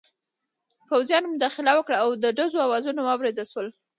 پوځیانو 0.89 1.31
مداخله 1.33 1.71
وکړه 1.75 1.97
او 2.03 2.09
د 2.23 2.25
ډزو 2.37 2.57
اوازونه 2.65 3.01
واورېدل 3.03 3.45
شول. 3.51 3.67